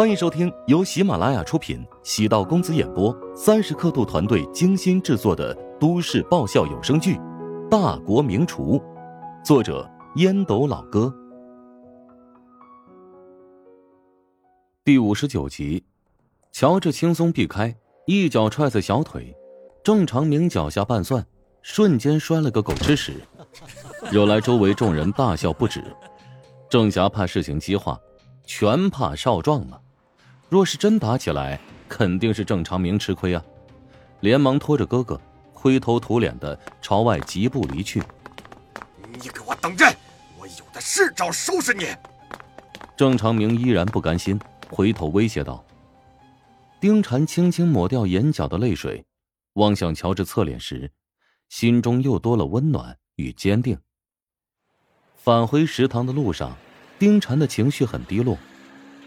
[0.00, 7.16] 欢迎收听由喜马拉雅出品、喜道公子演播、三十刻度团队精心制作的都市爆笑有声剧
[7.68, 8.78] 《大国名厨》，
[9.44, 11.14] 作者烟斗老哥。
[14.82, 15.84] 第五十九集，
[16.50, 17.76] 乔治轻松避开，
[18.06, 19.36] 一脚踹在小腿，
[19.84, 21.22] 郑长明脚下拌蒜，
[21.60, 23.20] 瞬间摔了个狗吃屎，
[24.10, 25.84] 惹来周围众人大笑不止。
[26.70, 28.00] 郑霞怕事情激化，
[28.46, 29.78] 全怕少壮嘛。
[30.50, 33.42] 若是真打起来，肯定是郑长明吃亏啊！
[34.18, 35.18] 连忙拖着哥哥，
[35.52, 38.02] 灰头土脸的朝外疾步离去。
[39.12, 39.86] 你给我等着，
[40.36, 41.86] 我有的是招收拾你！
[42.96, 45.64] 郑长明依然不甘心，回头威胁道。
[46.80, 49.04] 丁婵轻轻抹掉眼角的泪水，
[49.52, 50.90] 望向乔治侧脸时，
[51.48, 53.78] 心中又多了温暖与坚定。
[55.14, 56.56] 返回食堂的路上，
[56.98, 58.36] 丁婵的情绪很低落。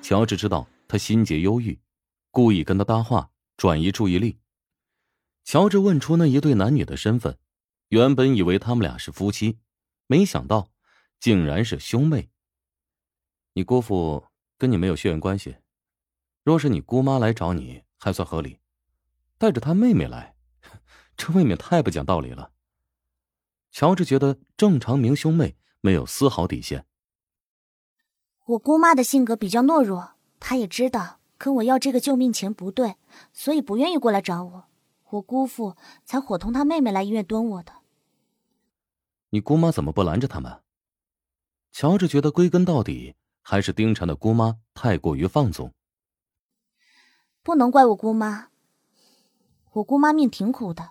[0.00, 1.80] 乔治知道他心结忧郁，
[2.30, 4.38] 故意跟他搭话，转移注意力。
[5.44, 7.38] 乔治问出那一对男女的身份，
[7.88, 9.58] 原本以为他们俩是夫妻，
[10.06, 10.70] 没想到
[11.20, 12.30] 竟然是兄妹。
[13.54, 14.26] 你姑父
[14.58, 15.56] 跟你没有血缘关系，
[16.42, 18.58] 若是你姑妈来找你，还算合理；
[19.38, 20.34] 带着他妹妹来，
[21.16, 22.52] 这未免太不讲道理了。
[23.70, 25.56] 乔治觉得郑长明兄妹。
[25.82, 26.84] 没有丝毫底线。
[28.44, 32.96] 我姑妈的性格比较懦弱，她也知道跟我要这个救命钱不对，
[33.32, 34.64] 所以不愿意过来找我。
[35.10, 37.72] 我姑父才伙同他妹妹来医院蹲我的。
[39.30, 40.60] 你姑妈怎么不拦着他们？
[41.72, 45.72] 乔治觉得归根到底还是丁婵的姑妈太过于放纵。
[47.42, 48.48] 不能怪我姑妈，
[49.72, 50.90] 我姑妈命挺苦的。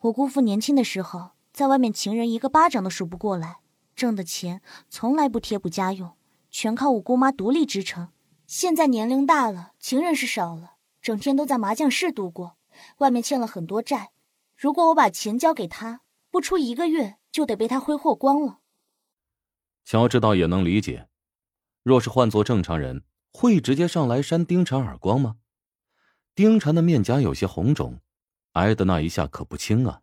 [0.00, 3.60] 我姑父年轻的时候在外面情人一个巴掌都数不过来。
[3.96, 6.12] 挣的钱从来不贴补家用，
[6.50, 8.08] 全靠我姑妈独立支撑。
[8.48, 12.56] 现在年龄大了，情人是少了，整天都在麻将室度过，
[12.96, 14.10] 外面欠了很多债。
[14.56, 16.00] 如果我把钱交给他，
[16.30, 18.60] 不出一个月就得被他挥霍光了。
[19.84, 21.10] 乔治倒也能理解，
[21.82, 25.36] 若是换做正常人，会直接上来扇丁婵耳光吗？
[26.34, 28.00] 丁婵的面颊有些红肿，
[28.52, 30.00] 挨的那一下可不轻啊！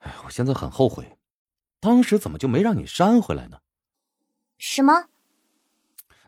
[0.00, 1.16] 哎，我现在很后悔。
[1.80, 3.60] 当时怎么就没让你扇回来呢？
[4.58, 5.06] 什么？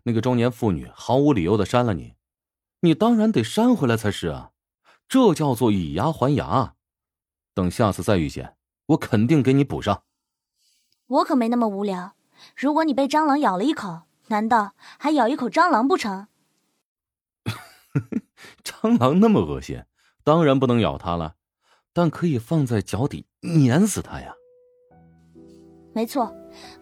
[0.04, 2.14] 那个中年妇女毫无理由的删了你，
[2.80, 4.50] 你当然得删回来才是啊！
[5.08, 6.74] 这叫做以牙还牙。
[7.54, 10.04] 等下次再遇见，我肯定给你补上。
[11.06, 12.14] 我可没那么无聊。
[12.56, 16.26] 如果你被蟑螂咬了一口，难道还咬一口蟑螂不成？
[18.64, 19.84] 蟑螂那么恶心，
[20.24, 21.34] 当然不能咬它了，
[21.92, 24.34] 但可以放在脚底碾死它呀。
[25.94, 26.34] 没错，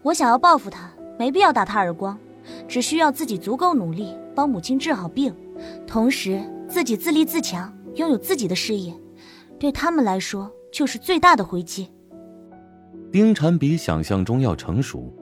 [0.03, 0.89] 我想要报复他，
[1.19, 2.17] 没必要打他耳光，
[2.67, 5.35] 只需要自己足够努力，帮母亲治好病，
[5.85, 8.93] 同时自己自立自强，拥有自己的事业，
[9.59, 11.89] 对他们来说就是最大的回击。
[13.11, 15.13] 丁婵比想象中要成熟，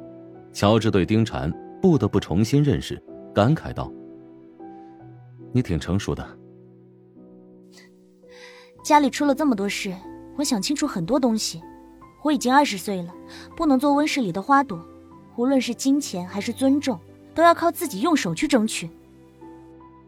[0.53, 1.51] 乔治对丁婵
[1.81, 3.01] 不得不重新认识，
[3.33, 3.91] 感慨道
[5.51, 6.25] ：“你挺成熟的。”
[8.83, 9.93] 家里出了这么多事，
[10.37, 11.61] 我想清楚很多东西。
[12.23, 13.13] 我已经二十岁了，
[13.55, 14.79] 不能做温室里的花朵。
[15.37, 16.99] 无论是金钱还是尊重，
[17.39, 18.89] 都要靠自己用手去争取。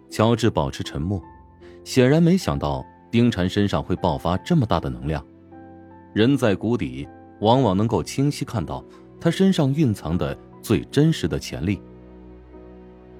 [0.09, 1.23] 乔治保持沉默，
[1.85, 5.25] 显然没想到丁禅身上会爆发这么大的能量。
[6.13, 7.07] 人在谷底，
[7.39, 8.83] 往往能够清晰看到
[9.17, 11.81] 他身上蕴藏的最真实的潜力。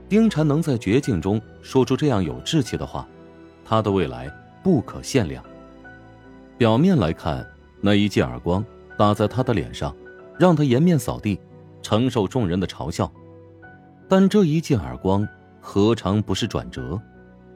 [0.10, 3.08] 丁禅能在绝境中说出这样有志气的话，
[3.64, 4.30] 他的未来
[4.62, 5.42] 不可限量。
[6.58, 7.48] 表面来看，
[7.80, 8.62] 那一记耳光。
[8.98, 9.96] 打在他的脸上，
[10.38, 11.40] 让他颜面扫地，
[11.82, 13.10] 承受众人的嘲笑。
[14.12, 15.26] 但这一记耳光
[15.62, 17.02] 何尝不是转折？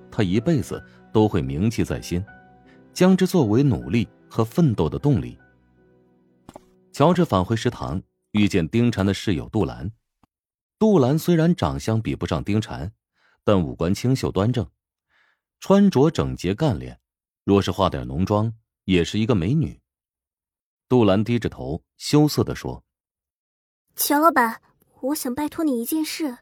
[0.10, 2.24] 他一辈子都会铭记在心，
[2.94, 5.38] 将之作为努力和奋斗的动力。
[6.94, 8.02] 乔治返回食堂，
[8.32, 9.92] 遇见丁禅的室友杜兰。
[10.80, 12.90] 杜兰虽然长相比不上丁禅，
[13.44, 14.66] 但五官清秀端正，
[15.60, 17.02] 穿着整洁干练，
[17.44, 18.54] 若是化点浓妆，
[18.86, 19.82] 也是一个美女。
[20.88, 22.86] 杜兰低着头，羞涩的说
[23.98, 24.62] ：“乔老板，
[25.02, 26.38] 我想拜托你一件事。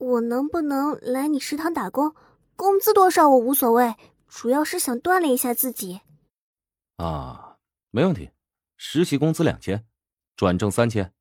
[0.00, 2.14] 我能不能来你食堂打工？
[2.56, 3.94] 工资多少我无所谓，
[4.28, 6.00] 主要是想锻炼一下自己。”
[6.96, 7.56] 啊，
[7.90, 8.30] 没问题，
[8.78, 9.84] 实习工资两千，
[10.36, 11.12] 转正三千。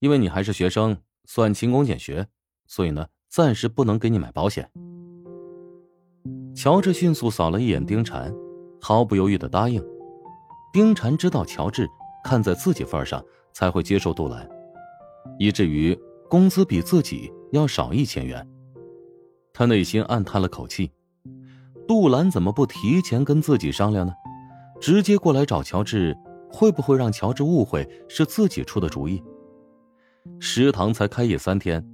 [0.00, 2.26] 因为你还是学生，算勤工俭学，
[2.66, 4.68] 所以呢，暂时不能给你买保险。
[6.56, 8.34] 乔治迅速扫了一眼丁禅，
[8.80, 9.80] 毫不犹豫的答应。
[10.72, 11.88] 丁禅知道乔治
[12.24, 14.48] 看在自己份上才会接受杜兰，
[15.38, 15.96] 以至于
[16.28, 18.46] 工资比自己要少一千元，
[19.52, 20.90] 他内心暗叹了口气：
[21.86, 24.14] 杜兰怎么不提前跟自己商量呢？
[24.80, 26.16] 直接过来找乔治，
[26.50, 29.22] 会不会让乔治误会是自己出的主意？
[30.40, 31.86] 食堂才开业三天，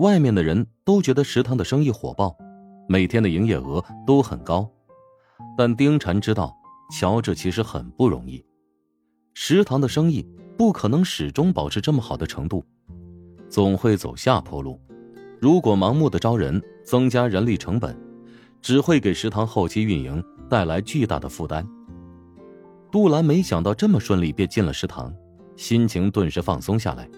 [0.00, 2.36] 外面的人都觉得食堂的生意火爆，
[2.86, 4.70] 每天的营业额都很高。
[5.56, 6.54] 但丁婵知道，
[6.94, 8.44] 乔治其实很不容易，
[9.32, 10.28] 食堂的生意
[10.58, 12.62] 不可能始终保持这么好的程度，
[13.48, 14.78] 总会走下坡路。
[15.40, 17.96] 如果盲目的招人，增加人力成本，
[18.62, 21.66] 只会给食堂后期运营带来巨大的负担。
[22.90, 25.12] 杜兰没想到这么顺利便进了食堂，
[25.56, 27.08] 心情顿时放松下来。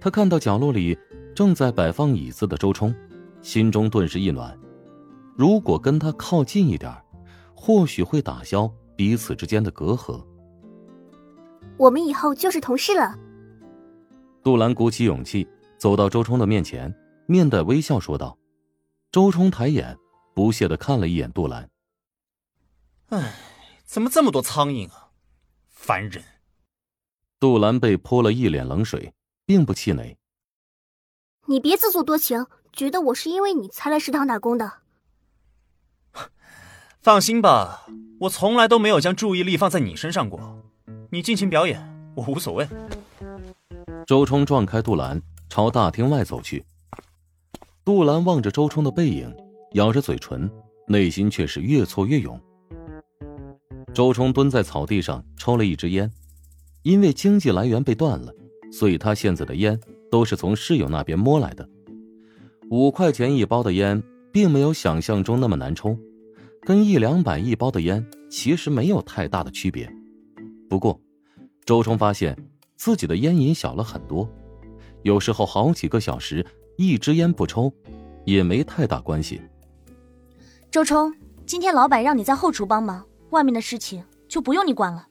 [0.00, 0.96] 他看到角落里
[1.34, 2.94] 正在摆放椅子的周冲，
[3.42, 4.56] 心中顿时一暖。
[5.36, 6.94] 如果跟他靠近一点，
[7.54, 10.22] 或许会打消彼此之间的隔阂。
[11.76, 13.18] 我们以后就是同事了。
[14.42, 15.46] 杜兰鼓起勇气
[15.78, 16.94] 走到周冲的面前，
[17.30, 18.36] 面带微笑说道。
[19.12, 19.96] 周冲抬眼，
[20.34, 21.70] 不屑的看了一眼杜兰。
[23.10, 23.34] 唉，
[23.84, 25.10] 怎么这么多苍蝇啊！
[25.68, 26.22] 烦人。
[27.38, 29.14] 杜兰被泼了一脸冷水，
[29.46, 30.18] 并不气馁。
[31.46, 34.72] 你别自作多情，觉得我是因为你才来食堂打工的。
[37.00, 37.86] 放心吧，
[38.20, 40.62] 我从来都没有将注意力放在你身上过。
[41.10, 42.68] 你尽情表演，我无所谓。
[44.06, 46.64] 周冲撞开杜兰，朝大厅外走去。
[47.90, 49.34] 杜兰望着周冲的背影，
[49.72, 50.48] 咬着嘴唇，
[50.86, 52.40] 内心却是越挫越勇。
[53.92, 56.08] 周冲蹲在草地上抽了一支烟，
[56.84, 58.32] 因为经济来源被断了，
[58.70, 59.76] 所以他现在的烟
[60.08, 61.68] 都是从室友那边摸来的。
[62.70, 64.00] 五块钱一包的烟，
[64.30, 65.98] 并没有想象中那么难抽，
[66.60, 69.92] 跟一两百一包的烟其实没有太大的区别。
[70.68, 71.00] 不过，
[71.64, 72.38] 周冲发现
[72.76, 74.30] 自己的烟瘾小了很多，
[75.02, 76.46] 有时候好几个小时。
[76.76, 77.70] 一支烟不抽，
[78.24, 79.40] 也没太大关系。
[80.70, 81.12] 周冲，
[81.46, 85.06] 今天老板让你在后厨帮忙，外面的事情就不用你管了。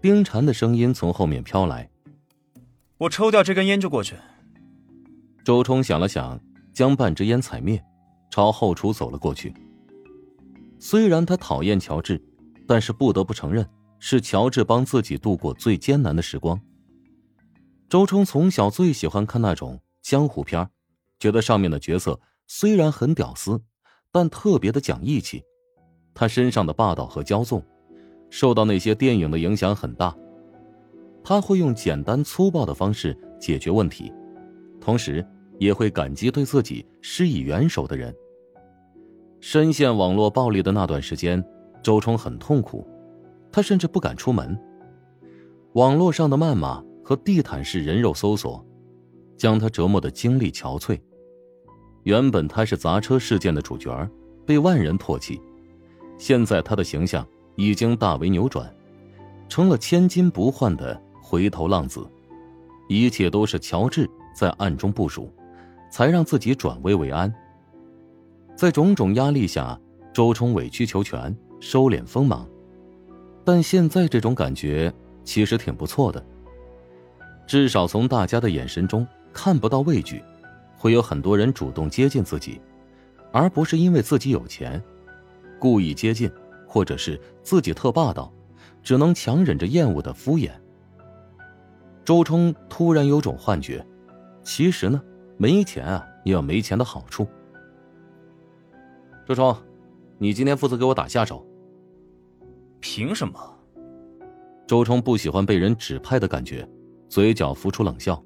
[0.00, 1.90] 冰蝉的声音从后面飘来
[2.98, 4.14] ：“我抽掉这根烟就过去。”
[5.44, 6.40] 周冲想了想，
[6.72, 7.82] 将半支烟踩灭，
[8.30, 9.52] 朝后厨走了过去。
[10.78, 12.22] 虽然他讨厌乔治，
[12.66, 13.68] 但是不得不承认，
[13.98, 16.60] 是乔治帮自己度过最艰难的时光。
[17.88, 19.80] 周冲从小最喜欢看那种。
[20.00, 20.70] 江湖片
[21.18, 23.60] 觉得上面的角色虽然很屌丝，
[24.12, 25.42] 但特别的讲义气。
[26.14, 27.62] 他身上的霸道和骄纵，
[28.30, 30.16] 受到那些电影的影响很大。
[31.22, 34.12] 他会用简单粗暴的方式解决问题，
[34.80, 35.26] 同时
[35.58, 38.14] 也会感激对自己施以援手的人。
[39.40, 41.44] 深陷网络暴力的那段时间，
[41.82, 42.86] 周冲很痛苦，
[43.52, 44.58] 他甚至不敢出门。
[45.74, 48.64] 网络上的谩骂和地毯式人肉搜索。
[49.38, 51.00] 将他折磨的精力憔悴。
[52.08, 54.08] 原本他是砸车事件的主角，
[54.46, 55.38] 被万人唾弃。
[56.16, 58.74] 现在他的形象已经大为扭转，
[59.46, 62.10] 成了千金不换的回头浪子。
[62.88, 65.30] 一切都是乔治在暗中部署，
[65.92, 67.30] 才让自己转危为安。
[68.56, 69.78] 在种种压力下，
[70.10, 72.48] 周冲委曲求全，收敛锋芒。
[73.44, 74.90] 但现在这种感觉
[75.24, 76.24] 其实挺不错的，
[77.46, 79.06] 至少从大家的眼神中。
[79.30, 80.20] 看不到畏惧，
[80.78, 82.60] 会有很多人主动接近自己，
[83.32, 84.82] 而不是因为自己有钱，
[85.58, 86.30] 故意接近，
[86.66, 88.32] 或者是自己特霸道，
[88.82, 90.52] 只能强忍着厌恶的敷衍。
[92.04, 93.84] 周冲突然有种幻觉，
[94.42, 95.02] 其实呢，
[95.36, 97.26] 没钱啊也有没钱的好处。
[99.26, 99.54] 周冲，
[100.16, 101.44] 你今天负责给我打下手。
[102.80, 103.38] 凭什么？
[104.66, 106.66] 周冲不喜欢被人指派的感觉，
[107.08, 108.22] 嘴角浮出冷笑。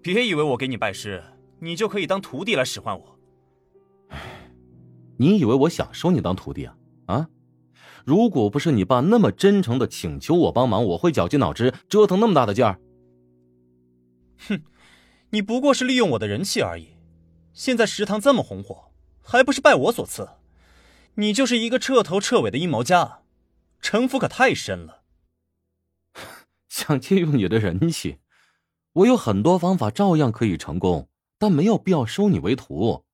[0.00, 1.22] 别以为我给你拜师，
[1.64, 3.18] 你就可以当徒弟来使唤我。
[5.16, 6.76] 你以为我想收你当徒弟啊？
[7.06, 7.28] 啊！
[8.04, 12.80] 如果不是你爸那么真诚的请求我帮忙，我会绞尽脑汁折腾那么大的劲儿？
[14.48, 14.60] 哼，
[15.30, 16.96] 你不过是利用我的人气而已。
[17.52, 18.90] 现在食堂这么红火，
[19.22, 20.28] 还不是拜我所赐？
[21.14, 23.20] 你就是一个彻头彻尾的阴谋家，
[23.80, 25.02] 城府可太深了。
[26.68, 28.18] 想借用你的人气？
[28.94, 31.08] 我有很多方法，照样可以成功，
[31.42, 33.04] 但没有必要收你为徒。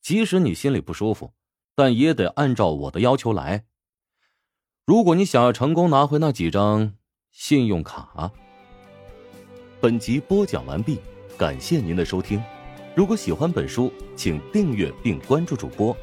[0.00, 1.32] 即使你心里不舒服，
[1.74, 3.64] 但也得按照我的要求来。
[4.84, 6.94] 如果你想要成功拿回那几张
[7.32, 8.30] 信用卡，
[9.80, 11.00] 本集播讲完毕，
[11.36, 12.40] 感谢您的收听。
[12.94, 15.96] 如果喜欢本书，请订阅并关注主播。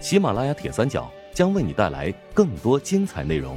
[0.00, 3.56] 喜马拉雅铁三角将为你带来更多精彩内容。